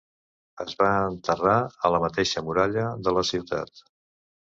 Es 0.63 0.73
va 0.79 0.87
enterrar 1.09 1.55
a 1.67 1.93
la 1.97 2.01
mateixa 2.07 2.45
muralla 2.51 2.91
de 3.07 3.19
la 3.19 3.29
ciutat. 3.35 3.89